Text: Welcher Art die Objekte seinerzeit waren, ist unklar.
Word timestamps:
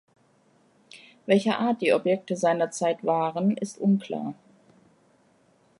Welcher 1.27 1.59
Art 1.59 1.79
die 1.83 1.93
Objekte 1.93 2.35
seinerzeit 2.35 3.03
waren, 3.03 3.55
ist 3.55 3.77
unklar. 3.77 4.33